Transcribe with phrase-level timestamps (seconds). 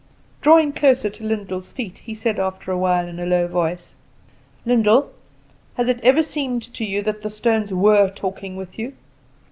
[0.41, 3.93] Drawing closer to Lyndall's feet, he said after a while in a low voice:
[4.65, 5.11] "Lyndall,
[5.75, 8.93] has it never seemed to you that the stones were talking with you?